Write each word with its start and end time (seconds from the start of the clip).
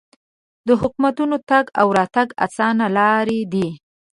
د 0.67 0.69
حکومتونو 0.81 1.35
تګ 1.49 1.65
او 1.79 1.87
راتګ 1.97 2.27
اسانه 2.45 2.87
لارې 2.97 3.39
دي. 3.53 3.67